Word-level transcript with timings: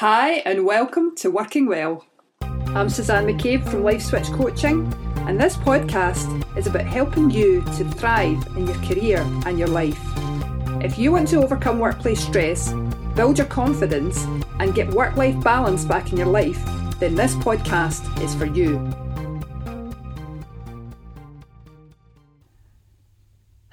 Hi, 0.00 0.36
and 0.46 0.64
welcome 0.64 1.14
to 1.16 1.30
Working 1.30 1.66
Well. 1.66 2.06
I'm 2.40 2.88
Susanne 2.88 3.26
McCabe 3.26 3.68
from 3.68 3.84
Life 3.84 4.00
Switch 4.00 4.28
Coaching, 4.28 4.90
and 5.28 5.38
this 5.38 5.58
podcast 5.58 6.56
is 6.56 6.66
about 6.66 6.86
helping 6.86 7.30
you 7.30 7.60
to 7.76 7.84
thrive 7.84 8.42
in 8.56 8.66
your 8.66 8.76
career 8.76 9.18
and 9.44 9.58
your 9.58 9.68
life. 9.68 10.00
If 10.82 10.98
you 10.98 11.12
want 11.12 11.28
to 11.28 11.42
overcome 11.42 11.78
workplace 11.78 12.24
stress, 12.24 12.72
build 13.14 13.36
your 13.36 13.46
confidence, 13.48 14.24
and 14.58 14.74
get 14.74 14.88
work 14.88 15.16
life 15.16 15.38
balance 15.44 15.84
back 15.84 16.12
in 16.12 16.16
your 16.16 16.28
life, 16.28 16.64
then 16.98 17.14
this 17.14 17.34
podcast 17.34 18.22
is 18.22 18.34
for 18.34 18.46
you. 18.46 18.78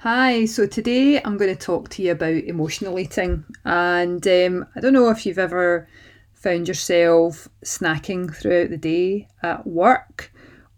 Hi, 0.02 0.44
so 0.44 0.66
today 0.66 1.22
I'm 1.22 1.38
going 1.38 1.56
to 1.56 1.58
talk 1.58 1.88
to 1.88 2.02
you 2.02 2.12
about 2.12 2.34
emotional 2.34 2.98
eating. 2.98 3.46
And 3.64 4.28
um, 4.28 4.66
I 4.76 4.80
don't 4.80 4.92
know 4.92 5.08
if 5.08 5.24
you've 5.24 5.38
ever 5.38 5.88
found 6.38 6.68
yourself 6.68 7.48
snacking 7.64 8.34
throughout 8.34 8.70
the 8.70 8.76
day 8.76 9.28
at 9.42 9.66
work, 9.66 10.32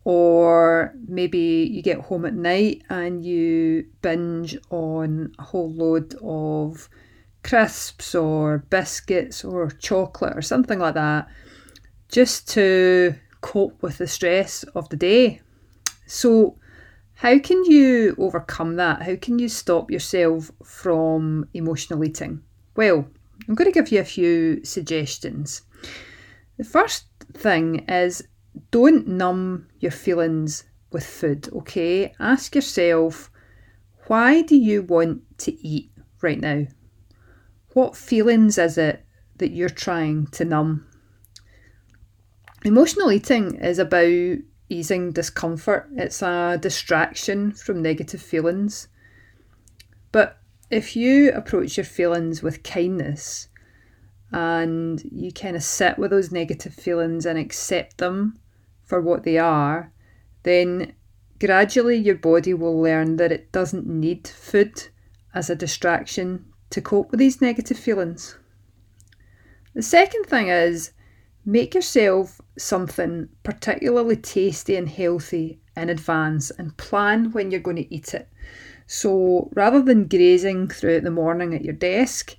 or 0.04 0.94
maybe 1.06 1.68
you 1.70 1.82
get 1.82 2.00
home 2.00 2.24
at 2.24 2.34
night 2.34 2.82
and 2.88 3.24
you 3.24 3.86
binge 4.00 4.56
on 4.70 5.32
a 5.38 5.42
whole 5.42 5.70
load 5.70 6.14
of 6.22 6.88
crisps 7.42 8.14
or 8.14 8.64
biscuits 8.70 9.44
or 9.44 9.70
chocolate 9.70 10.36
or 10.36 10.42
something 10.42 10.78
like 10.78 10.94
that 10.94 11.26
just 12.08 12.48
to 12.48 13.14
cope 13.40 13.82
with 13.82 13.98
the 13.98 14.06
stress 14.06 14.62
of 14.74 14.88
the 14.88 14.96
day. 14.96 15.40
So, 16.06 16.56
how 17.14 17.38
can 17.38 17.64
you 17.64 18.16
overcome 18.18 18.76
that? 18.76 19.02
How 19.02 19.16
can 19.16 19.38
you 19.38 19.48
stop 19.48 19.90
yourself 19.90 20.50
from 20.64 21.48
emotional 21.52 22.02
eating? 22.02 22.42
Well, 22.74 23.06
I'm 23.50 23.56
going 23.56 23.66
to 23.68 23.74
give 23.74 23.90
you 23.90 23.98
a 23.98 24.04
few 24.04 24.64
suggestions. 24.64 25.62
The 26.56 26.62
first 26.62 27.06
thing 27.34 27.80
is 27.88 28.22
don't 28.70 29.08
numb 29.08 29.66
your 29.80 29.90
feelings 29.90 30.62
with 30.92 31.04
food, 31.04 31.48
okay? 31.54 32.14
Ask 32.20 32.54
yourself, 32.54 33.28
why 34.06 34.42
do 34.42 34.54
you 34.54 34.82
want 34.82 35.22
to 35.38 35.66
eat 35.66 35.90
right 36.22 36.40
now? 36.40 36.68
What 37.72 37.96
feelings 37.96 38.56
is 38.56 38.78
it 38.78 39.04
that 39.38 39.50
you're 39.50 39.68
trying 39.68 40.28
to 40.28 40.44
numb? 40.44 40.86
Emotional 42.64 43.10
eating 43.10 43.56
is 43.56 43.80
about 43.80 44.38
easing 44.68 45.10
discomfort, 45.10 45.88
it's 45.96 46.22
a 46.22 46.56
distraction 46.62 47.50
from 47.50 47.82
negative 47.82 48.22
feelings. 48.22 48.86
But 50.12 50.40
if 50.70 50.94
you 50.94 51.32
approach 51.32 51.76
your 51.76 51.84
feelings 51.84 52.44
with 52.44 52.62
kindness 52.62 53.48
and 54.32 55.02
you 55.10 55.32
kind 55.32 55.56
of 55.56 55.62
sit 55.62 55.98
with 55.98 56.10
those 56.10 56.30
negative 56.30 56.74
feelings 56.74 57.26
and 57.26 57.38
accept 57.38 57.98
them 57.98 58.38
for 58.84 59.00
what 59.00 59.24
they 59.24 59.38
are, 59.38 59.92
then 60.42 60.92
gradually 61.38 61.96
your 61.96 62.14
body 62.14 62.54
will 62.54 62.80
learn 62.80 63.16
that 63.16 63.32
it 63.32 63.50
doesn't 63.52 63.86
need 63.86 64.28
food 64.28 64.88
as 65.34 65.50
a 65.50 65.56
distraction 65.56 66.44
to 66.70 66.80
cope 66.80 67.10
with 67.10 67.18
these 67.18 67.40
negative 67.40 67.78
feelings. 67.78 68.36
The 69.74 69.82
second 69.82 70.24
thing 70.24 70.48
is 70.48 70.92
make 71.44 71.74
yourself 71.74 72.40
something 72.58 73.28
particularly 73.42 74.16
tasty 74.16 74.76
and 74.76 74.88
healthy 74.88 75.60
in 75.76 75.88
advance 75.88 76.50
and 76.50 76.76
plan 76.76 77.32
when 77.32 77.50
you're 77.50 77.60
going 77.60 77.76
to 77.76 77.94
eat 77.94 78.14
it. 78.14 78.28
So 78.86 79.48
rather 79.54 79.80
than 79.80 80.08
grazing 80.08 80.68
throughout 80.68 81.04
the 81.04 81.10
morning 81.10 81.54
at 81.54 81.64
your 81.64 81.74
desk, 81.74 82.36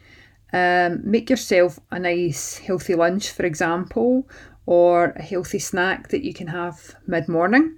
um, 0.53 1.01
make 1.03 1.29
yourself 1.29 1.79
a 1.91 1.99
nice 1.99 2.57
healthy 2.57 2.95
lunch, 2.95 3.31
for 3.31 3.45
example, 3.45 4.27
or 4.65 5.11
a 5.11 5.21
healthy 5.21 5.59
snack 5.59 6.09
that 6.09 6.23
you 6.23 6.33
can 6.33 6.47
have 6.47 6.95
mid 7.07 7.27
morning, 7.27 7.75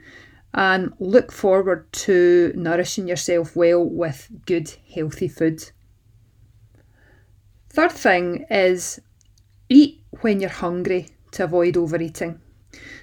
and 0.53 0.93
look 0.99 1.31
forward 1.31 1.91
to 1.93 2.51
nourishing 2.55 3.07
yourself 3.07 3.55
well 3.55 3.83
with 3.83 4.29
good, 4.45 4.73
healthy 4.93 5.27
food. 5.27 5.71
Third 7.69 7.91
thing 7.91 8.45
is 8.49 8.99
eat 9.69 10.03
when 10.21 10.39
you're 10.39 10.49
hungry 10.49 11.07
to 11.31 11.43
avoid 11.45 11.75
overeating. 11.77 12.39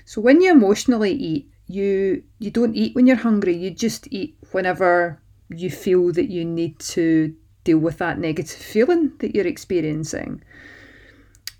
So 0.05 0.21
when 0.21 0.41
you 0.41 0.53
emotionally 0.53 1.13
eat, 1.13 1.51
you 1.67 2.23
you 2.39 2.51
don't 2.51 2.75
eat 2.75 2.95
when 2.95 3.07
you're 3.07 3.17
hungry, 3.17 3.57
you 3.57 3.71
just 3.71 4.09
eat 4.11 4.37
whenever 4.53 5.21
you 5.49 5.71
feel 5.71 6.13
that 6.13 6.31
you 6.31 6.45
need 6.45 6.79
to 6.79 7.35
deal 7.71 7.79
with 7.79 7.99
that 7.99 8.19
negative 8.19 8.59
feeling 8.59 9.13
that 9.19 9.35
you're 9.35 9.47
experiencing. 9.47 10.43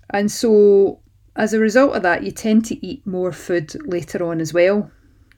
And 0.09 0.29
so 0.29 0.99
as 1.35 1.53
a 1.53 1.59
result 1.59 1.95
of 1.95 2.03
that, 2.03 2.23
you 2.23 2.31
tend 2.31 2.65
to 2.65 2.85
eat 2.85 3.07
more 3.07 3.31
food 3.31 3.75
later 3.87 4.25
on 4.25 4.41
as 4.41 4.53
well. 4.53 4.91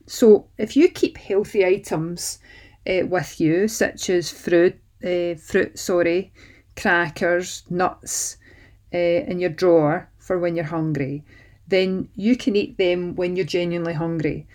So 0.06 0.48
if 0.58 0.76
you 0.76 0.88
keep 0.88 1.16
healthy 1.16 1.64
items 1.64 2.38
uh, 2.86 3.06
with 3.06 3.40
you, 3.40 3.68
such 3.68 4.10
as 4.10 4.30
fruit, 4.30 4.76
uh, 5.04 5.34
fruit, 5.36 5.78
sorry, 5.78 6.32
crackers, 6.76 7.62
nuts 7.70 8.36
uh, 8.92 8.98
in 9.30 9.38
your 9.38 9.50
drawer 9.50 10.10
for 10.18 10.38
when 10.38 10.56
you're 10.56 10.64
hungry, 10.64 11.24
then 11.68 12.08
you 12.16 12.36
can 12.36 12.56
eat 12.56 12.76
them 12.76 13.14
when 13.14 13.36
you're 13.36 13.46
genuinely 13.46 13.94
hungry. 13.94 14.46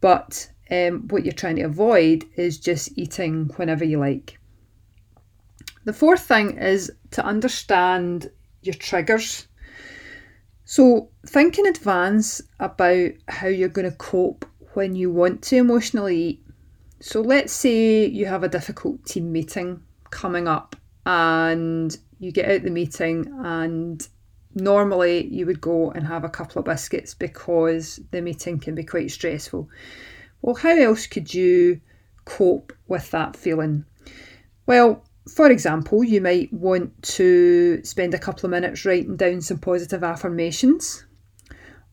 But 0.00 0.50
um, 0.70 1.08
what 1.08 1.24
you're 1.24 1.32
trying 1.32 1.56
to 1.56 1.62
avoid 1.62 2.24
is 2.36 2.58
just 2.58 2.98
eating 2.98 3.50
whenever 3.56 3.84
you 3.84 3.98
like. 3.98 4.39
The 5.84 5.92
fourth 5.92 6.22
thing 6.22 6.58
is 6.58 6.92
to 7.12 7.24
understand 7.24 8.30
your 8.62 8.74
triggers. 8.74 9.46
So, 10.64 11.08
think 11.26 11.58
in 11.58 11.66
advance 11.66 12.42
about 12.60 13.10
how 13.28 13.48
you're 13.48 13.68
going 13.68 13.90
to 13.90 13.96
cope 13.96 14.44
when 14.74 14.94
you 14.94 15.10
want 15.10 15.42
to 15.44 15.56
emotionally 15.56 16.16
eat. 16.16 16.44
So, 17.00 17.22
let's 17.22 17.52
say 17.52 18.06
you 18.06 18.26
have 18.26 18.44
a 18.44 18.48
difficult 18.48 19.04
team 19.04 19.32
meeting 19.32 19.82
coming 20.10 20.46
up 20.46 20.76
and 21.06 21.96
you 22.18 22.30
get 22.30 22.50
out 22.50 22.62
the 22.62 22.70
meeting 22.70 23.32
and 23.42 24.06
normally 24.54 25.26
you 25.26 25.46
would 25.46 25.60
go 25.60 25.90
and 25.92 26.06
have 26.06 26.24
a 26.24 26.28
couple 26.28 26.58
of 26.58 26.66
biscuits 26.66 27.14
because 27.14 28.00
the 28.10 28.20
meeting 28.20 28.58
can 28.58 28.74
be 28.74 28.84
quite 28.84 29.10
stressful. 29.10 29.68
Well, 30.42 30.56
how 30.56 30.76
else 30.76 31.06
could 31.06 31.32
you 31.32 31.80
cope 32.24 32.72
with 32.86 33.10
that 33.10 33.34
feeling? 33.34 33.84
Well, 34.66 35.04
for 35.28 35.50
example, 35.50 36.02
you 36.02 36.20
might 36.20 36.52
want 36.52 37.02
to 37.02 37.82
spend 37.84 38.14
a 38.14 38.18
couple 38.18 38.46
of 38.46 38.50
minutes 38.50 38.84
writing 38.84 39.16
down 39.16 39.40
some 39.40 39.58
positive 39.58 40.02
affirmations, 40.02 41.04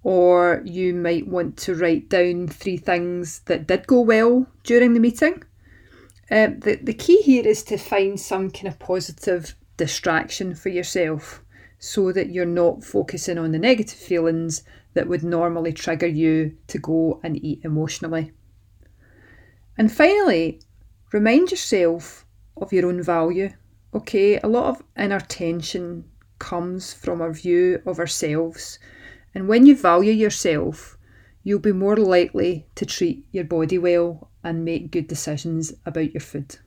or 0.04 0.62
you 0.66 0.94
might 0.94 1.28
want 1.28 1.58
to 1.58 1.76
write 1.76 2.10
down 2.10 2.48
three 2.48 2.78
things 2.78 3.40
that 3.46 3.68
did 3.68 3.86
go 3.88 4.02
well 4.02 4.48
during 4.64 4.94
the 4.94 5.00
meeting. 5.00 5.44
Um, 6.30 6.60
the, 6.60 6.80
the 6.82 6.94
key 6.94 7.22
here 7.22 7.46
is 7.46 7.64
to 7.64 7.78
find 7.78 8.20
some 8.20 8.50
kind 8.50 8.68
of 8.68 8.80
positive 8.80 9.56
distraction 9.78 10.56
for 10.56 10.70
yourself 10.70 11.42
so 11.80 12.12
that 12.12 12.30
you're 12.30 12.46
not 12.46 12.84
focusing 12.84 13.38
on 13.38 13.52
the 13.52 13.60
negative 13.60 13.98
feelings 13.98 14.64
that 14.94 15.08
would 15.08 15.24
normally 15.24 15.72
trigger 15.72 16.08
you 16.08 16.58
to 16.68 16.80
go 16.80 17.20
and 17.24 17.44
eat 17.44 17.62
emotionally. 17.64 18.32
And 19.78 19.92
finally, 19.92 20.60
remind 21.12 21.52
yourself 21.52 22.26
of 22.62 22.74
your 22.74 22.88
own 22.88 23.02
value. 23.02 23.50
Okay, 23.94 24.40
a 24.40 24.48
lot 24.48 24.66
of 24.66 24.84
inner 24.98 25.20
tension 25.20 26.06
comes 26.40 26.94
from 26.94 27.22
our 27.22 27.34
view 27.34 27.82
of 27.86 28.00
ourselves. 28.00 28.80
And 29.34 29.48
when 29.48 29.66
you 29.66 29.76
value 29.76 30.12
yourself, 30.12 30.98
you'll 31.44 31.60
be 31.60 31.72
more 31.72 31.98
likely 31.98 32.68
to 32.76 32.86
treat 32.86 33.26
your 33.32 33.46
body 33.46 33.78
well 33.78 34.30
and 34.44 34.66
make 34.66 34.92
good 34.92 35.08
decisions 35.08 35.74
about 35.86 36.14
your 36.14 36.22
food. 36.22 36.58